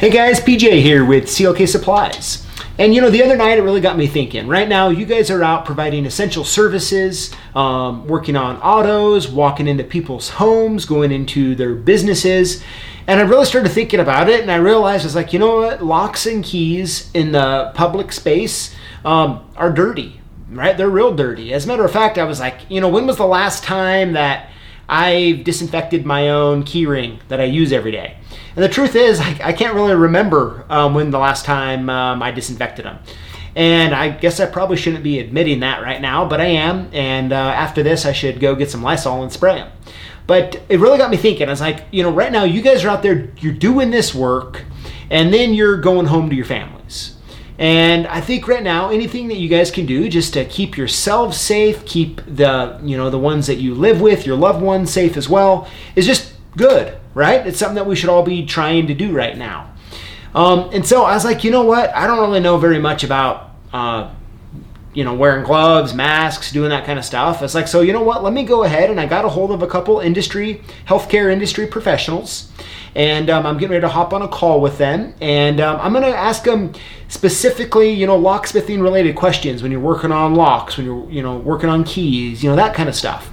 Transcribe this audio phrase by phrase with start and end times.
[0.00, 2.46] Hey guys, PJ here with CLK Supplies.
[2.78, 4.48] And you know, the other night it really got me thinking.
[4.48, 9.84] Right now, you guys are out providing essential services, um, working on autos, walking into
[9.84, 12.64] people's homes, going into their businesses.
[13.06, 15.56] And I really started thinking about it, and I realized I was like, you know
[15.56, 15.84] what?
[15.84, 18.74] Locks and keys in the public space
[19.04, 20.78] um, are dirty, right?
[20.78, 21.52] They're real dirty.
[21.52, 24.14] As a matter of fact, I was like, you know, when was the last time
[24.14, 24.48] that
[24.88, 28.16] I disinfected my own key ring that I use every day?
[28.56, 32.22] And the truth is, I, I can't really remember um, when the last time um,
[32.22, 32.98] I disinfected them.
[33.54, 36.88] And I guess I probably shouldn't be admitting that right now, but I am.
[36.92, 39.72] And uh, after this, I should go get some Lysol and spray them.
[40.26, 41.48] But it really got me thinking.
[41.48, 44.14] I was like, you know, right now you guys are out there, you're doing this
[44.14, 44.64] work,
[45.10, 47.16] and then you're going home to your families.
[47.58, 51.36] And I think right now, anything that you guys can do just to keep yourselves
[51.36, 55.16] safe, keep the you know the ones that you live with, your loved ones safe
[55.16, 57.46] as well, is just good right?
[57.46, 59.72] It's something that we should all be trying to do right now.
[60.34, 61.94] Um, and so I was like, you know what?
[61.94, 64.10] I don't really know very much about, uh,
[64.92, 67.42] you know, wearing gloves, masks, doing that kind of stuff.
[67.42, 68.22] It's like, so you know what?
[68.22, 71.66] Let me go ahead and I got a hold of a couple industry, healthcare industry
[71.66, 72.50] professionals
[72.94, 75.92] and um, I'm getting ready to hop on a call with them, and um, I'm
[75.92, 76.72] going to ask them
[77.08, 81.38] specifically, you know, locksmithing related questions when you're working on locks, when you're, you know,
[81.38, 83.32] working on keys, you know, that kind of stuff.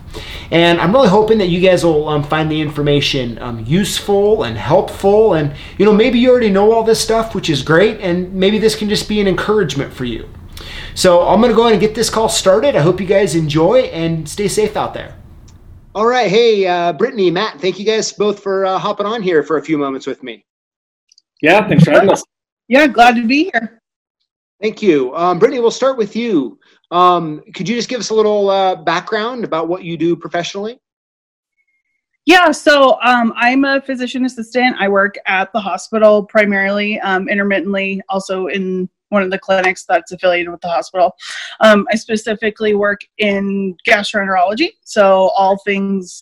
[0.51, 4.57] And I'm really hoping that you guys will um, find the information um, useful and
[4.57, 8.33] helpful, and you know, maybe you already know all this stuff, which is great, and
[8.33, 10.29] maybe this can just be an encouragement for you.
[10.95, 12.75] So I'm going to go ahead and get this call started.
[12.75, 15.15] I hope you guys enjoy and stay safe out there.
[15.93, 16.29] All right.
[16.29, 19.61] Hey, uh, Brittany, Matt, thank you guys both for uh, hopping on here for a
[19.61, 20.45] few moments with me.
[21.41, 22.23] Yeah, thanks for having us.
[22.67, 23.81] Yeah, glad to be here.
[24.61, 25.15] Thank you.
[25.15, 26.59] Um, Brittany, we'll start with you.
[26.91, 30.79] Um, could you just give us a little uh, background about what you do professionally?
[32.25, 34.75] Yeah, so um, I'm a physician assistant.
[34.79, 40.11] I work at the hospital primarily, um, intermittently, also in one of the clinics that's
[40.11, 41.15] affiliated with the hospital.
[41.61, 46.21] Um, I specifically work in gastroenterology, so all things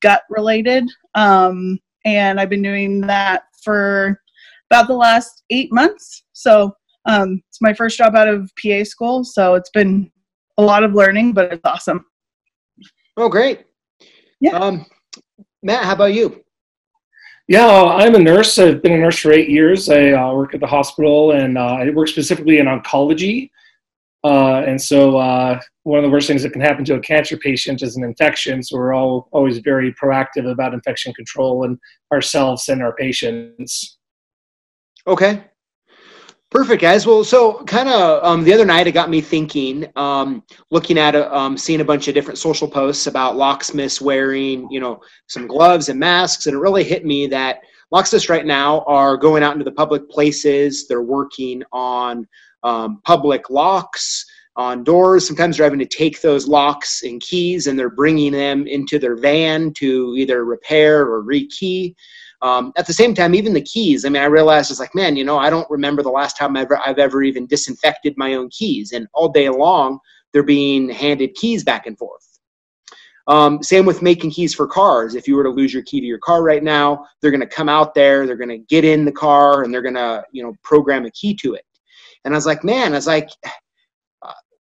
[0.00, 0.84] gut related.
[1.14, 4.20] Um, and I've been doing that for
[4.70, 6.24] about the last eight months.
[6.32, 10.10] So um, it's my first job out of PA school, so it's been
[10.58, 12.04] a lot of learning, but it's awesome.
[13.16, 13.64] Oh, great.
[14.40, 14.52] Yeah.
[14.52, 14.86] Um,
[15.62, 16.44] Matt, how about you?
[17.48, 18.58] Yeah, I'm a nurse.
[18.58, 19.88] I've been a nurse for eight years.
[19.88, 23.50] I uh, work at the hospital and uh, I work specifically in oncology.
[24.22, 27.36] Uh, and so, uh, one of the worst things that can happen to a cancer
[27.38, 28.62] patient is an infection.
[28.62, 31.78] So, we're all always very proactive about infection control and
[32.12, 33.98] ourselves and our patients.
[35.06, 35.42] Okay.
[36.50, 37.06] Perfect, guys.
[37.06, 41.14] Well, so kind of um, the other night, it got me thinking, um, looking at,
[41.14, 45.46] a, um, seeing a bunch of different social posts about locksmiths wearing, you know, some
[45.46, 47.60] gloves and masks, and it really hit me that
[47.92, 50.88] locksmiths right now are going out into the public places.
[50.88, 52.26] They're working on
[52.64, 55.26] um, public locks, on doors.
[55.26, 59.16] Sometimes they're having to take those locks and keys, and they're bringing them into their
[59.16, 61.94] van to either repair or rekey.
[62.42, 65.16] Um, at the same time, even the keys, I mean, I realized it's like, man,
[65.16, 68.34] you know, I don't remember the last time I've ever, I've ever even disinfected my
[68.34, 68.92] own keys.
[68.92, 69.98] And all day long,
[70.32, 72.26] they're being handed keys back and forth.
[73.26, 75.14] Um, same with making keys for cars.
[75.14, 77.46] If you were to lose your key to your car right now, they're going to
[77.46, 80.42] come out there, they're going to get in the car, and they're going to, you
[80.42, 81.64] know, program a key to it.
[82.24, 83.28] And I was like, man, I was like,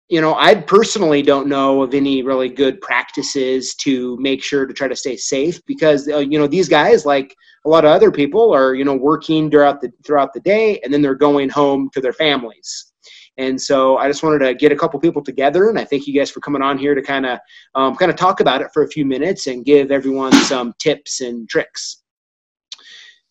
[0.08, 4.72] you know, I personally don't know of any really good practices to make sure to
[4.72, 7.34] try to stay safe because uh, you know these guys, like
[7.64, 10.92] a lot of other people, are you know working throughout the throughout the day and
[10.94, 12.92] then they're going home to their families.
[13.38, 16.14] And so I just wanted to get a couple people together, and I thank you
[16.14, 17.38] guys for coming on here to kind of
[17.74, 21.20] um, kind of talk about it for a few minutes and give everyone some tips
[21.20, 22.02] and tricks.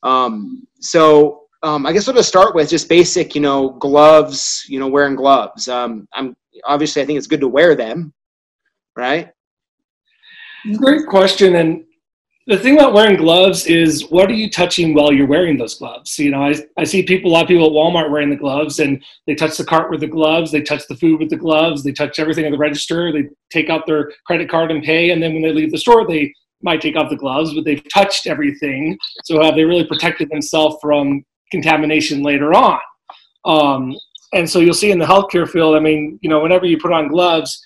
[0.03, 4.65] Um, so um, I guess I'll just start with just basic, you know, gloves.
[4.67, 5.67] You know, wearing gloves.
[5.67, 6.35] Um, I'm
[6.65, 8.13] obviously I think it's good to wear them,
[8.95, 9.29] right?
[10.77, 11.55] Great question.
[11.55, 11.85] And
[12.47, 16.17] the thing about wearing gloves is what are you touching while you're wearing those gloves?
[16.19, 18.79] You know, I, I see people, a lot of people at Walmart wearing the gloves
[18.79, 21.83] and they touch the cart with the gloves, they touch the food with the gloves,
[21.83, 25.21] they touch everything at the register, they take out their credit card and pay, and
[25.21, 26.31] then when they leave the store, they
[26.61, 28.97] might take off the gloves, but they've touched everything.
[29.23, 32.79] So have they really protected themselves from contamination later on?
[33.45, 33.95] Um,
[34.35, 36.91] and so you'll see in the healthcare field, I mean, you know, whenever you put
[36.91, 37.59] on gloves,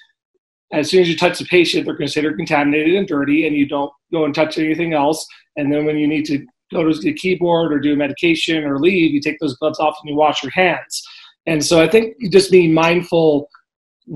[0.71, 3.91] as soon as you touch the patient, they're considered contaminated and dirty, and you don't
[4.13, 5.25] go and touch anything else.
[5.57, 8.77] And then when you need to go to the keyboard or do a medication or
[8.77, 11.03] leave, you take those gloves off and you wash your hands.
[11.47, 13.49] And so I think you just being mindful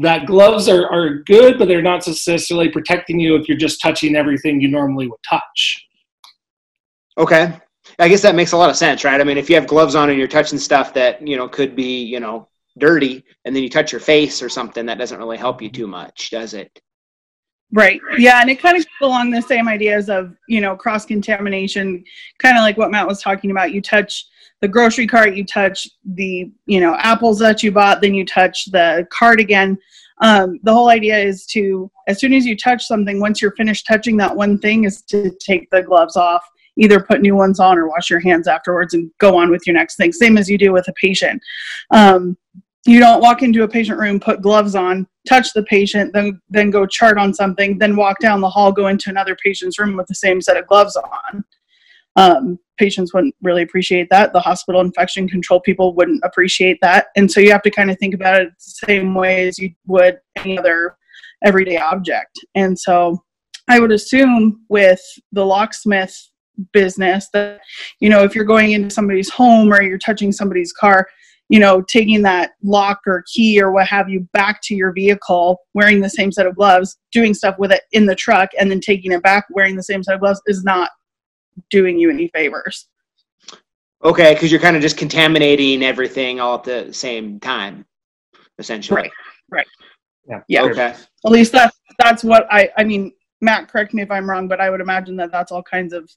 [0.02, 4.16] that gloves are, are good, but they're not necessarily protecting you if you're just touching
[4.16, 5.88] everything you normally would touch.
[7.18, 7.60] Okay.
[8.00, 9.20] I guess that makes a lot of sense, right?
[9.20, 11.76] I mean, if you have gloves on and you're touching stuff that you know could
[11.76, 12.48] be you know
[12.78, 15.88] dirty, and then you touch your face or something, that doesn't really help you too
[15.88, 16.82] much, does it?
[17.72, 18.00] Right.
[18.18, 22.04] Yeah, and it kind of along the same ideas of you know cross contamination,
[22.40, 23.74] kind of like what Matt was talking about.
[23.74, 24.26] You touch
[24.62, 28.66] the grocery cart, you touch the you know apples that you bought, then you touch
[28.66, 29.78] the cart again.
[30.22, 33.88] Um, the whole idea is to as soon as you touch something, once you're finished
[33.88, 36.48] touching that one thing, is to take the gloves off
[36.78, 39.76] either put new ones on or wash your hands afterwards and go on with your
[39.76, 40.12] next thing.
[40.12, 41.42] Same as you do with a patient.
[41.92, 42.38] Um,
[42.86, 46.70] you don't walk into a patient room, put gloves on, touch the patient, then then
[46.70, 50.08] go chart on something, then walk down the hall, go into another patient's room with
[50.08, 51.46] the same set of gloves on.
[52.16, 54.34] Um, patients wouldn't really appreciate that.
[54.34, 57.98] The hospital infection control people wouldn't appreciate that, and so you have to kind of
[58.00, 60.98] think about it the same way as you would any other
[61.46, 62.38] everyday object.
[62.56, 63.24] And so,
[63.70, 66.33] I would assume with the locksmith
[66.72, 67.60] business that
[68.00, 71.08] you know if you're going into somebody's home or you're touching somebody's car
[71.50, 75.60] you know taking that lock or key or what have you back to your vehicle
[75.74, 78.80] wearing the same set of gloves doing stuff with it in the truck and then
[78.80, 80.90] taking it back wearing the same set of gloves is not
[81.70, 82.88] doing you any favors.
[84.04, 87.86] Okay because you're kind of just contaminating everything all at the same time
[88.60, 89.02] essentially.
[89.02, 89.12] Right
[89.52, 89.68] right.
[90.28, 90.40] Yeah.
[90.48, 90.64] Yeah.
[90.64, 90.96] Okay.
[91.26, 93.12] At least that's that's what i i mean
[93.42, 96.10] matt correct me if i'm wrong but i would imagine that that's all kinds of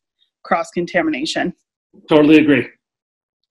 [0.46, 1.52] cross contamination.
[2.08, 2.69] Totally agree.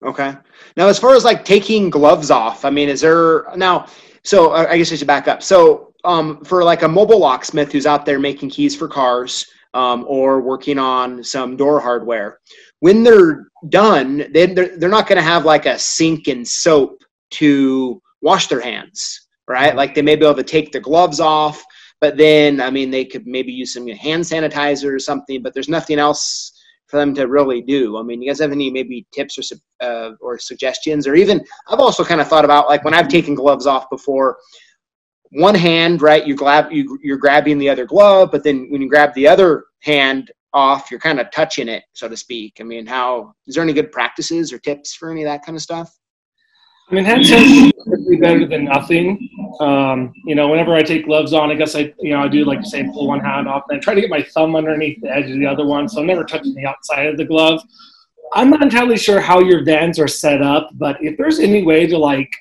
[0.03, 0.35] Okay.
[0.77, 3.87] Now, as far as like taking gloves off, I mean, is there now?
[4.23, 5.41] So uh, I guess I should back up.
[5.41, 10.05] So um, for like a mobile locksmith who's out there making keys for cars um,
[10.07, 12.39] or working on some door hardware,
[12.79, 17.03] when they're done, they, they're, they're not going to have like a sink and soap
[17.31, 19.75] to wash their hands, right?
[19.75, 21.63] Like they may be able to take the gloves off,
[22.01, 25.69] but then, I mean, they could maybe use some hand sanitizer or something, but there's
[25.69, 26.51] nothing else
[26.87, 27.97] for them to really do?
[27.97, 31.79] I mean, you guys have any maybe tips or uh, or suggestions, or even I've
[31.79, 34.37] also kind of thought about like when I've taken gloves off before.
[35.31, 36.25] One hand, right?
[36.25, 39.65] You grab you you're grabbing the other glove, but then when you grab the other
[39.81, 42.57] hand off, you're kind of touching it, so to speak.
[42.59, 45.55] I mean, how is there any good practices or tips for any of that kind
[45.57, 45.93] of stuff?
[46.89, 49.29] I mean, hand sanitizer better than nothing.
[49.59, 52.45] Um, you know, whenever I take gloves on, I guess I, you know, I do
[52.45, 55.01] like to say pull one hand off and I try to get my thumb underneath
[55.01, 57.61] the edge of the other one, so I'm never touching the outside of the glove.
[58.33, 61.87] I'm not entirely sure how your vans are set up, but if there's any way
[61.87, 62.31] to like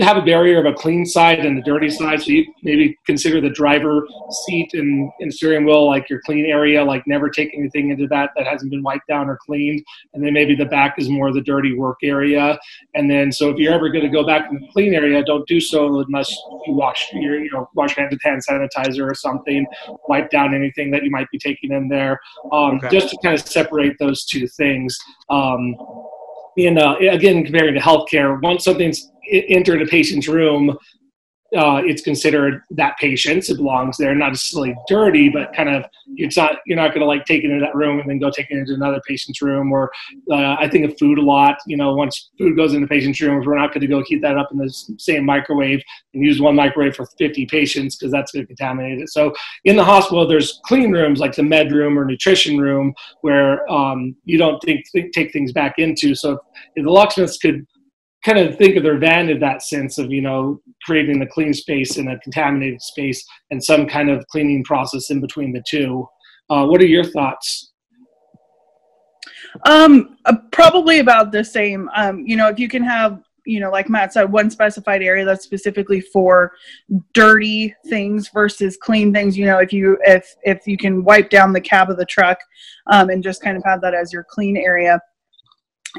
[0.00, 2.20] have a barrier of a clean side and a dirty side.
[2.20, 4.06] So you maybe consider the driver
[4.44, 8.30] seat and, and steering wheel like your clean area, like never take anything into that
[8.36, 9.84] that hasn't been wiped down or cleaned.
[10.12, 12.58] And then maybe the back is more the dirty work area.
[12.94, 15.46] And then so if you're ever going to go back in the clean area, don't
[15.46, 16.30] do so unless
[16.66, 19.64] you wash your you know wash hands with hand sanitizer or something,
[20.08, 22.20] wipe down anything that you might be taking in there,
[22.52, 22.88] um, okay.
[22.90, 24.98] just to kind of separate those two things.
[25.30, 25.76] Um,
[26.56, 30.76] and uh, again, comparing to healthcare, once something's entered a patient's room,
[31.56, 33.48] uh, it's considered that patient's.
[33.48, 35.84] It belongs there, not necessarily dirty, but kind of
[36.16, 38.30] it's not you're not going to like take it into that room and then go
[38.30, 39.72] take it into another patient's room.
[39.72, 39.90] Or
[40.30, 41.56] uh, I think of food a lot.
[41.66, 44.36] You know, once food goes into patient's rooms, we're not going to go heat that
[44.36, 48.44] up in the same microwave and use one microwave for 50 patients because that's going
[48.44, 49.10] to contaminate it.
[49.10, 49.34] So
[49.64, 54.16] in the hospital, there's clean rooms like the med room or nutrition room where um,
[54.24, 56.14] you don't think, think, take things back into.
[56.14, 56.38] So
[56.74, 57.66] if the locksmiths could
[58.24, 61.52] kind of think of their van in that sense of you know creating a clean
[61.52, 66.06] space and a contaminated space and some kind of cleaning process in between the two.
[66.50, 67.72] Uh, what are your thoughts?
[69.66, 71.88] Um uh, probably about the same.
[71.94, 75.24] Um you know if you can have you know like matt said one specified area
[75.24, 76.52] that's specifically for
[77.12, 81.52] dirty things versus clean things you know if you if if you can wipe down
[81.52, 82.38] the cab of the truck
[82.90, 84.98] um, and just kind of have that as your clean area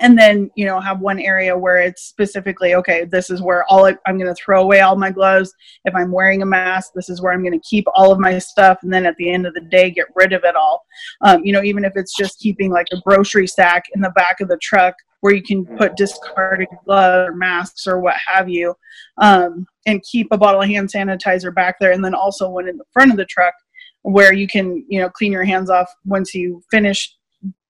[0.02, 3.86] and then you know have one area where it's specifically okay this is where all
[3.86, 5.54] i'm going to throw away all my gloves.
[5.86, 8.38] If i'm wearing a mask this is where i'm going to keep all of my
[8.40, 8.80] stuff.
[8.84, 10.84] And then at the end of the day get rid of it all.
[11.22, 14.42] Um, you know even if it's just keeping like a grocery sack in the back
[14.42, 18.76] of the truck where you can put discarded gloves or masks or what have you
[19.18, 21.94] um, and keep a bottle of hand sanitizer back there.
[21.94, 23.56] And then also one in the front of the truck
[24.04, 27.12] where you can you know clean your hands off once you finish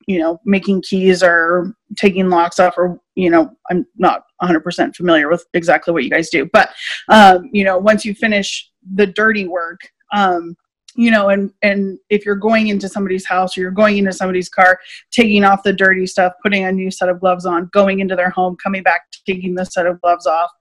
[0.07, 5.29] you know making keys or taking locks off or you know i'm not 100% familiar
[5.29, 6.69] with exactly what you guys do but
[7.09, 9.79] um, you know once you finish the dirty work
[10.13, 10.55] um,
[10.95, 14.50] you know and and if you're going into somebody's house or you're going into somebody's
[14.50, 14.79] car
[15.12, 18.29] taking off the dirty stuff putting a new set of gloves on going into their
[18.29, 20.51] home coming back taking the set of gloves off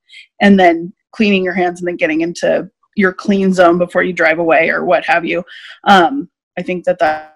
[0.40, 4.38] and then cleaning your hands and then getting into your clean zone before you drive
[4.38, 5.42] away or what have you
[5.84, 7.33] um, i think that that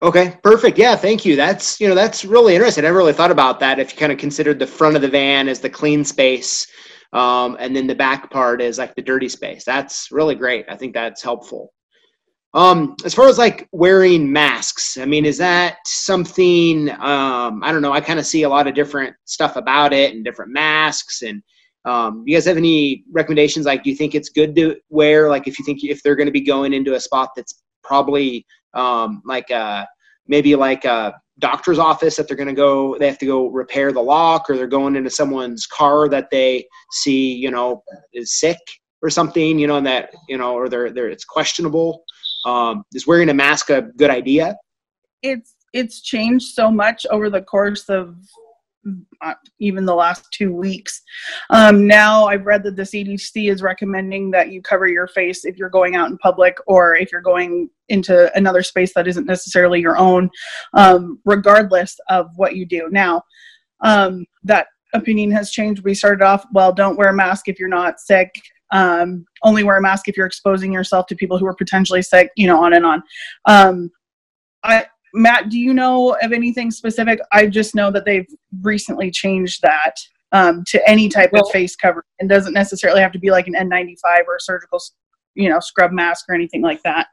[0.00, 0.78] Okay, perfect.
[0.78, 1.34] Yeah, thank you.
[1.34, 2.84] That's you know that's really interesting.
[2.84, 3.80] I never really thought about that.
[3.80, 6.66] If you kind of considered the front of the van as the clean space,
[7.12, 9.64] um, and then the back part is like the dirty space.
[9.64, 10.66] That's really great.
[10.68, 11.72] I think that's helpful.
[12.54, 16.90] Um, as far as like wearing masks, I mean, is that something?
[16.90, 17.92] Um, I don't know.
[17.92, 21.22] I kind of see a lot of different stuff about it and different masks.
[21.22, 21.42] And
[21.84, 23.66] um, you guys have any recommendations?
[23.66, 25.28] Like, do you think it's good to wear?
[25.28, 28.46] Like, if you think if they're going to be going into a spot that's probably
[28.74, 29.84] um, like uh,
[30.26, 33.92] maybe like a doctor's office that they're going to go they have to go repair
[33.92, 37.80] the lock or they're going into someone's car that they see you know
[38.12, 38.58] is sick
[39.02, 42.04] or something you know and that you know or they're, they're it's questionable.
[42.44, 44.56] Um, is wearing a mask a good idea?
[45.22, 48.16] It's it's changed so much over the course of
[49.58, 51.02] even the last two weeks.
[51.50, 55.56] Um, now I've read that the CDC is recommending that you cover your face if
[55.56, 59.80] you're going out in public or if you're going into another space that isn't necessarily
[59.80, 60.30] your own,
[60.74, 62.88] um, regardless of what you do.
[62.90, 63.22] Now,
[63.80, 65.84] um, that opinion has changed.
[65.84, 68.30] We started off, well, don't wear a mask if you're not sick.
[68.70, 72.30] Um, only wear a mask if you're exposing yourself to people who are potentially sick,
[72.36, 73.02] you know, on and on.
[73.46, 73.90] Um,
[74.62, 77.20] I, Matt, do you know of anything specific?
[77.32, 78.28] I just know that they've
[78.62, 79.94] recently changed that
[80.32, 83.46] um, to any type well, of face cover and doesn't necessarily have to be like
[83.46, 84.80] an N95 or a surgical,
[85.34, 87.08] you know, scrub mask or anything like that.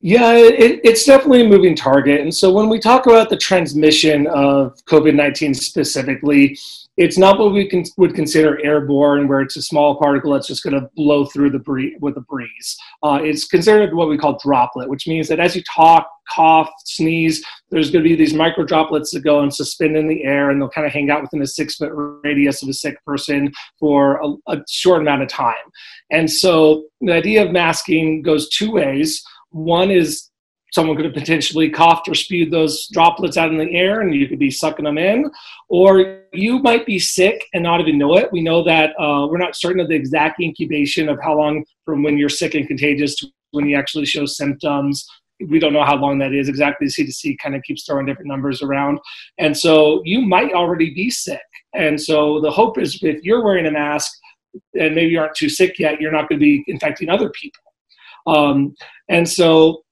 [0.00, 2.20] Yeah, it, it's definitely a moving target.
[2.20, 6.58] And so when we talk about the transmission of COVID 19 specifically,
[6.96, 10.62] it's not what we can, would consider airborne, where it's a small particle that's just
[10.62, 12.76] going to blow through the breeze with a breeze.
[13.02, 17.44] Uh, it's considered what we call droplet, which means that as you talk, cough, sneeze,
[17.70, 20.60] there's going to be these micro droplets that go and suspend in the air, and
[20.60, 21.92] they'll kind of hang out within a six foot
[22.24, 25.54] radius of a sick person for a, a short amount of time.
[26.10, 29.22] And so the idea of masking goes two ways.
[29.50, 30.30] One is
[30.72, 34.28] someone could have potentially coughed or spewed those droplets out in the air and you
[34.28, 35.30] could be sucking them in.
[35.68, 38.32] Or you might be sick and not even know it.
[38.32, 42.02] We know that uh, we're not certain of the exact incubation of how long from
[42.02, 45.06] when you're sick and contagious to when you actually show symptoms.
[45.48, 46.48] We don't know how long that is.
[46.48, 48.98] Exactly the cdc kind of keeps throwing different numbers around.
[49.38, 51.40] And so you might already be sick.
[51.74, 54.12] And so the hope is if you're wearing a mask
[54.78, 57.62] and maybe you aren't too sick yet you're not going to be infecting other people.
[58.26, 58.74] Um,
[59.08, 59.84] and so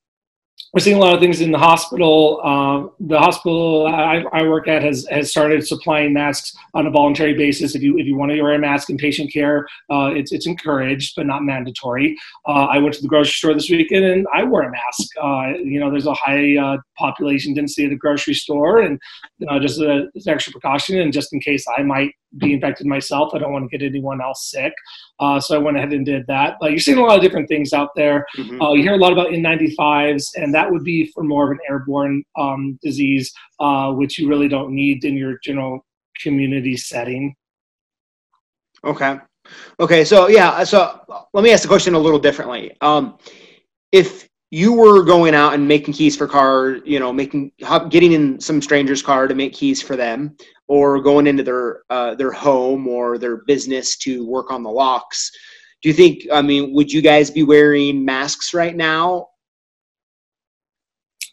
[0.74, 2.40] we're seeing a lot of things in the hospital.
[2.42, 7.32] Uh, the hospital I, I, work at has, has started supplying masks on a voluntary
[7.32, 7.76] basis.
[7.76, 10.48] If you if you want to wear a mask in patient care, uh, it's it's
[10.48, 12.16] encouraged but not mandatory.
[12.48, 15.08] Uh, I went to the grocery store this weekend and I wore a mask.
[15.22, 19.00] Uh, you know, there's a high uh, population density at the grocery store, and
[19.38, 23.32] you know, just an extra precaution, and just in case I might be infected myself.
[23.32, 24.72] I don't want to get anyone else sick.
[25.20, 26.56] Uh, so I went ahead and did that.
[26.60, 28.26] But you're seeing a lot of different things out there.
[28.36, 28.60] Mm-hmm.
[28.60, 31.58] Uh, you hear a lot about N95s, and that would be for more of an
[31.68, 35.84] airborne um, disease, uh, which you really don't need in your general
[36.20, 37.34] community setting.
[38.82, 39.18] Okay.
[39.80, 40.04] Okay.
[40.04, 40.64] So, yeah.
[40.64, 41.00] So
[41.32, 42.76] let me ask the question a little differently.
[42.80, 43.18] Um,
[43.92, 47.50] if you were going out and making keys for car, you know, making
[47.88, 50.36] getting in some stranger's car to make keys for them,
[50.68, 55.32] or going into their uh, their home or their business to work on the locks.
[55.82, 56.22] Do you think?
[56.32, 59.26] I mean, would you guys be wearing masks right now?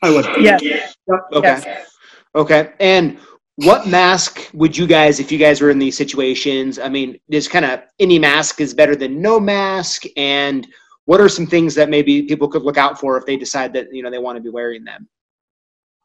[0.01, 0.25] I would.
[0.39, 0.95] Yes.
[1.31, 1.61] Okay.
[1.63, 1.91] Yes.
[2.33, 2.73] Okay.
[2.79, 3.19] And
[3.57, 6.79] what mask would you guys, if you guys were in these situations?
[6.79, 10.65] I mean, just kind of any mask is better than no mask, and
[11.05, 13.93] what are some things that maybe people could look out for if they decide that
[13.93, 15.07] you know they want to be wearing them?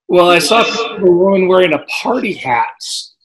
[0.08, 2.74] Well, I saw a woman wearing a party hat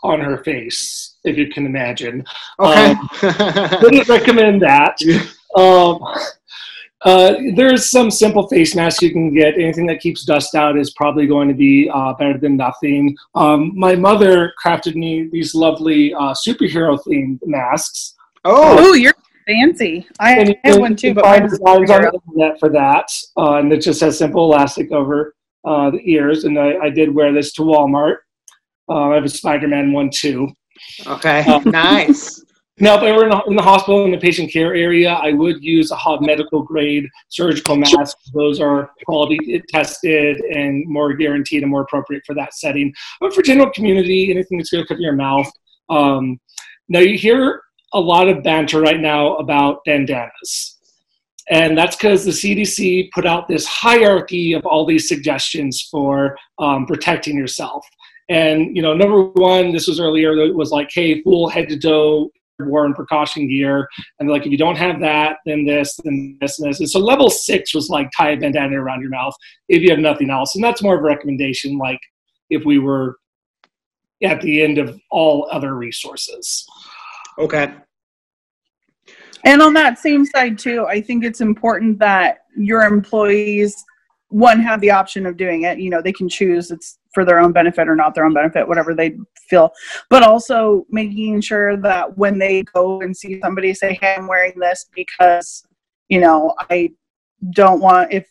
[0.04, 2.26] on her face, if you can imagine.
[2.60, 2.92] Okay.
[2.92, 3.10] Um,
[3.82, 4.98] wouldn't recommend that.
[5.56, 6.00] Um,
[7.04, 9.56] uh, there's some simple face masks you can get.
[9.56, 13.16] Anything that keeps dust out is probably going to be uh, better than nothing.
[13.36, 18.16] Um, my mother crafted me these lovely uh, superhero themed masks.
[18.46, 19.14] Oh, you're
[19.52, 20.08] fancy.
[20.20, 24.02] I have one too, but mine's on the internet for that, uh, and it just
[24.02, 26.44] has simple elastic over uh, the ears.
[26.44, 28.18] And I, I, did wear this to Walmart.
[28.90, 30.50] Uh, I have a Spider-Man one too.
[31.08, 32.44] Okay, um, nice.
[32.80, 35.34] Now, if I were in the, in the, hospital in the patient care area, I
[35.34, 38.18] would use a hot medical grade surgical mask.
[38.34, 42.92] Those are quality tested and more guaranteed and more appropriate for that setting.
[43.20, 45.48] But for general community, anything that's going to cover your mouth.
[45.90, 46.40] Um,
[46.90, 47.62] now, you hear
[47.94, 50.78] a lot of banter right now about bandanas.
[51.50, 56.86] And that's because the CDC put out this hierarchy of all these suggestions for um,
[56.86, 57.86] protecting yourself.
[58.30, 61.80] And you know, number one, this was earlier, it was like, hey, full head to
[61.80, 62.32] toe
[62.66, 63.88] worn precaution gear.
[64.20, 66.80] And like, if you don't have that, then this, then this, and this.
[66.80, 69.34] And so level six was like tie a bandana around your mouth
[69.70, 70.56] if you have nothing else.
[70.56, 72.00] And that's more of a recommendation, like
[72.50, 73.18] if we were
[74.24, 76.68] at the end of all other resources.
[77.38, 77.74] Okay.
[79.44, 83.84] And on that same side too, I think it's important that your employees
[84.32, 85.80] one have the option of doing it.
[85.80, 88.68] You know, they can choose it's for their own benefit or not their own benefit,
[88.68, 89.18] whatever they
[89.50, 89.72] feel.
[90.10, 94.58] But also making sure that when they go and see somebody say, "Hey, I'm wearing
[94.58, 95.66] this because
[96.08, 96.92] you know I
[97.52, 98.26] don't want if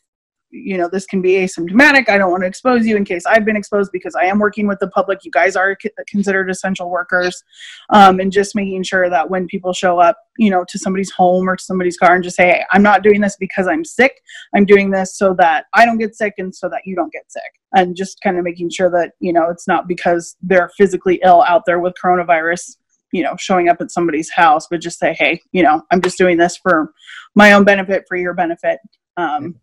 [0.50, 2.08] you know this can be asymptomatic.
[2.08, 4.66] I don't want to expose you in case i've been exposed because i am working
[4.66, 5.24] with the public.
[5.24, 5.76] You guys are
[6.06, 7.42] considered essential workers.
[7.90, 11.48] Um, and just making sure that when people show up you know to somebody's home
[11.48, 14.20] or to somebody's car and just say hey i'm not doing this because i'm sick.
[14.54, 17.30] I'm doing this so that i don't get sick and so that you don't get
[17.30, 17.42] sick.
[17.72, 21.42] And just kind of making sure that you know it's not because they're physically ill
[21.42, 22.76] out there with coronavirus
[23.12, 26.16] you know showing up at somebody's house but just say hey you know i'm just
[26.16, 26.92] doing this for
[27.34, 28.78] my own benefit for your benefit.
[29.16, 29.56] Um,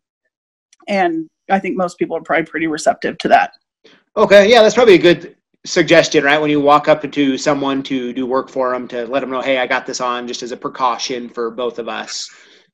[0.88, 3.51] and I think most people are probably pretty receptive to that.
[4.15, 6.39] Okay, yeah, that's probably a good suggestion, right?
[6.39, 9.41] When you walk up to someone to do work for them, to let them know,
[9.41, 12.29] hey, I got this on, just as a precaution for both of us.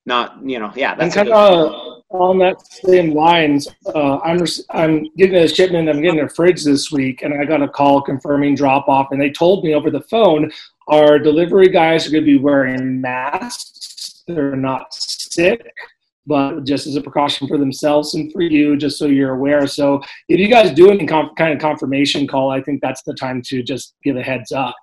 [0.05, 0.96] Not, you know, yeah.
[0.96, 3.67] That's and kind of on that same lines.
[3.93, 5.89] Uh, I'm I'm getting a shipment.
[5.89, 9.22] I'm getting a fridge this week, and I got a call confirming drop off, and
[9.22, 10.51] they told me over the phone
[10.89, 14.24] our delivery guys are going to be wearing masks.
[14.27, 15.74] They're not sick
[16.25, 19.67] but just as a precaution for themselves and for you, just so you're aware.
[19.67, 23.41] So if you guys do any kind of confirmation call, I think that's the time
[23.47, 24.75] to just give a heads up.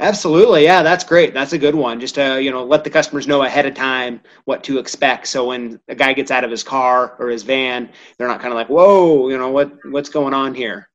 [0.00, 1.34] Absolutely, yeah, that's great.
[1.34, 2.00] That's a good one.
[2.00, 5.28] Just to you know, let the customers know ahead of time what to expect.
[5.28, 8.52] So when a guy gets out of his car or his van, they're not kind
[8.52, 10.88] of like, "Whoa, you know what what's going on here."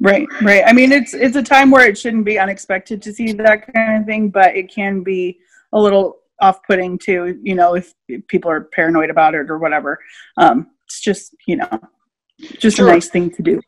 [0.00, 0.64] Right, right.
[0.66, 4.02] I mean, it's it's a time where it shouldn't be unexpected to see that kind
[4.02, 5.38] of thing, but it can be
[5.72, 7.94] a little off-putting too you know if
[8.28, 9.98] people are paranoid about it or whatever
[10.36, 11.68] um, it's just you know
[12.58, 12.88] just sure.
[12.88, 13.60] a nice thing to do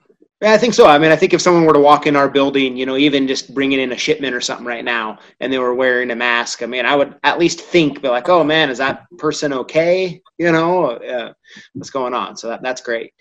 [0.45, 0.87] yeah, I think so.
[0.87, 3.27] I mean, I think if someone were to walk in our building, you know, even
[3.27, 6.63] just bringing in a shipment or something right now, and they were wearing a mask,
[6.63, 10.21] I mean, I would at least think, be like, oh man, is that person okay?
[10.37, 11.33] You know, uh,
[11.73, 12.37] what's going on?
[12.37, 13.15] So that, that's great.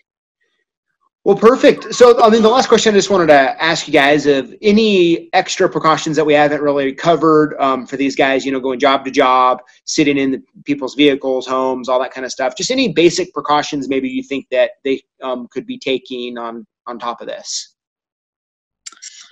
[1.25, 1.95] Well, perfect.
[1.95, 5.29] So, I mean, the last question I just wanted to ask you guys of any
[5.31, 9.05] extra precautions that we haven't really covered um, for these guys, you know, going job
[9.05, 12.57] to job, sitting in the, people's vehicles, homes, all that kind of stuff.
[12.57, 16.99] Just any basic precautions maybe you think that they um, could be taking on on
[16.99, 17.75] top of this.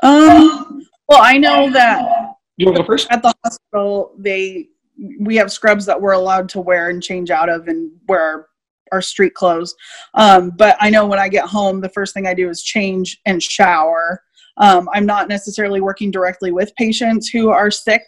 [0.02, 0.88] Um.
[1.10, 4.16] Well, I know that you want to go first at the hospital.
[4.18, 4.70] They
[5.20, 8.48] we have scrubs that we're allowed to wear and change out of, and wear our
[8.92, 9.76] our street clothes.
[10.14, 13.20] Um, but I know when I get home, the first thing I do is change
[13.26, 14.24] and shower.
[14.58, 18.06] Um, I'm not necessarily working directly with patients who are sick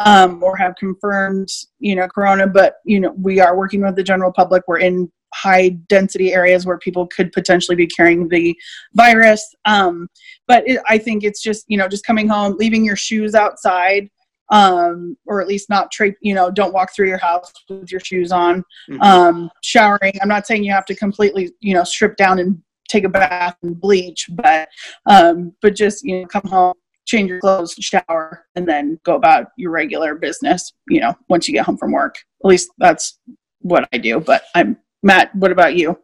[0.00, 4.02] um, or have confirmed, you know, corona, but you know, we are working with the
[4.02, 4.64] general public.
[4.66, 8.56] We're in high density areas where people could potentially be carrying the
[8.94, 9.54] virus.
[9.64, 10.08] Um,
[10.48, 14.10] but it, I think it's just, you know, just coming home, leaving your shoes outside
[14.50, 18.00] um, or at least not tra- you know don't walk through your house with your
[18.00, 18.64] shoes on.
[18.90, 19.02] Mm-hmm.
[19.02, 23.04] um, showering i'm not saying you have to completely you know strip down and take
[23.04, 24.68] a bath and bleach but
[25.06, 26.74] um, but just you know come home
[27.06, 31.54] change your clothes shower and then go about your regular business you know once you
[31.54, 32.16] get home from work.
[32.44, 33.18] At least that's
[33.62, 35.98] what i do but i'm matt what about you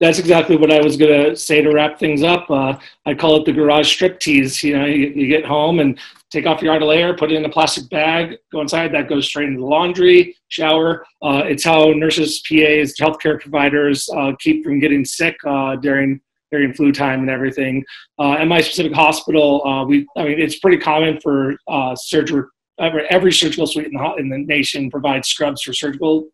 [0.00, 2.48] that's exactly what I was going to say to wrap things up.
[2.50, 4.62] Uh, I call it the garage strip tease.
[4.62, 5.98] You know, you, you, get home and
[6.30, 8.92] take off your outer layer, put it in a plastic bag, go inside.
[8.92, 11.04] That goes straight into the laundry, shower.
[11.20, 16.72] Uh, it's how nurses, PAs, healthcare providers uh, keep from getting sick uh, during during
[16.72, 17.84] flu time and everything.
[18.18, 21.56] Uh, at my specific hospital, uh, we I mean it's pretty common for
[21.96, 22.44] surgery.
[22.80, 26.28] Every, every surgical suite in the, in the nation provides scrubs for surgical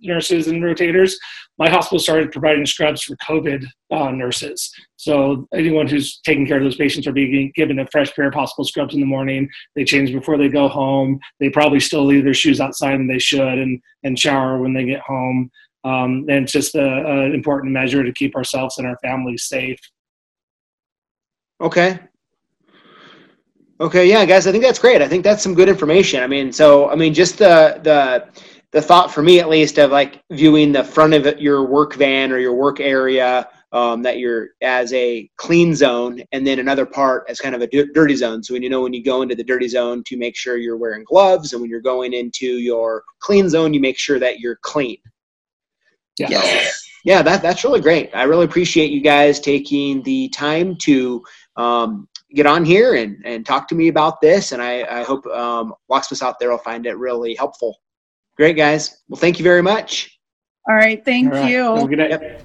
[0.00, 1.14] nurses and rotators.
[1.58, 4.72] My hospital started providing scrubs for COVID uh, nurses.
[4.96, 8.34] So anyone who's taking care of those patients are being given a fresh pair of
[8.34, 9.48] hospital scrubs in the morning.
[9.76, 11.20] They change before they go home.
[11.38, 14.84] They probably still leave their shoes outside and they should and, and shower when they
[14.84, 15.50] get home.
[15.84, 19.78] Um, and it's just an important measure to keep ourselves and our families safe.
[21.60, 22.00] Okay.
[23.80, 25.02] Okay, yeah, guys, I think that's great.
[25.02, 26.22] I think that's some good information.
[26.22, 28.26] I mean, so I mean, just the the
[28.74, 32.32] the thought for me at least of like viewing the front of your work van
[32.32, 37.24] or your work area um, that you're as a clean zone and then another part
[37.28, 39.44] as kind of a dirty zone so when you know when you go into the
[39.44, 43.48] dirty zone to make sure you're wearing gloves and when you're going into your clean
[43.48, 44.98] zone you make sure that you're clean
[46.18, 46.84] yeah yes.
[47.04, 51.24] yeah that, that's really great i really appreciate you guys taking the time to
[51.56, 54.50] um, get on here and, and talk to me about this.
[54.50, 57.76] And I, I hope um, locksmiths out there will find it really helpful.
[58.36, 59.02] Great, guys.
[59.08, 60.18] Well, thank you very much.
[60.68, 61.04] All right.
[61.04, 61.50] Thank All right.
[61.50, 61.96] you.
[61.96, 62.42] Yep.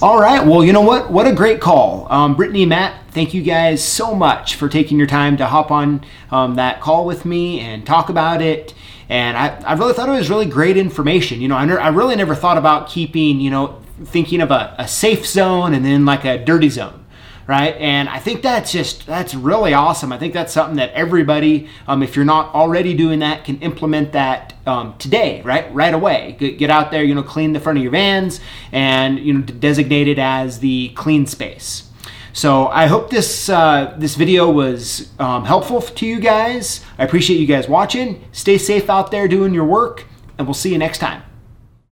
[0.00, 0.44] All right.
[0.44, 1.10] Well, you know what?
[1.10, 2.10] What a great call.
[2.10, 6.04] Um, Brittany Matt, thank you guys so much for taking your time to hop on
[6.30, 8.74] um, that call with me and talk about it.
[9.08, 11.40] And I, I really thought it was really great information.
[11.40, 14.74] You know, I, ne- I really never thought about keeping, you know, thinking of a,
[14.78, 16.97] a safe zone and then like a dirty zone
[17.48, 17.74] right?
[17.78, 20.12] And I think that's just that's really awesome.
[20.12, 24.12] I think that's something that everybody, um, if you're not already doing that, can implement
[24.12, 25.74] that um, today, right?
[25.74, 26.36] Right away.
[26.38, 30.06] Get out there, you know, clean the front of your vans, and you know, designate
[30.06, 31.90] it as the clean space.
[32.34, 36.84] So I hope this uh, this video was um, helpful to you guys.
[36.98, 38.22] I appreciate you guys watching.
[38.30, 40.04] Stay safe out there doing your work,
[40.36, 41.27] and we'll see you next time.